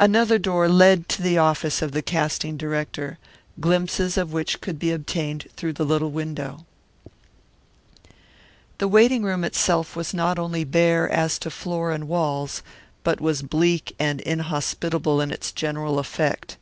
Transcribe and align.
Another 0.00 0.38
door 0.38 0.66
led 0.66 1.10
to 1.10 1.20
the 1.20 1.36
office 1.36 1.82
of 1.82 1.92
the 1.92 2.00
casting 2.00 2.56
director, 2.56 3.18
glimpses 3.60 4.16
of 4.16 4.32
which 4.32 4.62
could 4.62 4.78
be 4.78 4.92
obtained 4.92 5.46
through 5.58 5.74
the 5.74 5.84
little 5.84 6.10
window. 6.10 6.64
The 8.78 8.88
waiting 8.88 9.24
room 9.24 9.44
itself 9.44 9.94
was 9.94 10.14
not 10.14 10.38
only 10.38 10.64
bare 10.64 11.06
as 11.12 11.38
to 11.40 11.50
floor 11.50 11.90
and 11.92 12.08
walls, 12.08 12.62
but 13.04 13.20
was 13.20 13.42
bleak 13.42 13.94
and 13.98 14.22
inhospitable 14.22 15.20
in 15.20 15.30
its 15.30 15.52
general 15.52 15.98
effect. 15.98 16.56